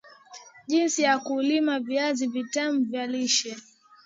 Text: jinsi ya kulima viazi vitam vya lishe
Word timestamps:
jinsi 0.67 1.01
ya 1.01 1.19
kulima 1.19 1.79
viazi 1.79 2.27
vitam 2.27 2.83
vya 2.89 3.07
lishe 3.07 3.55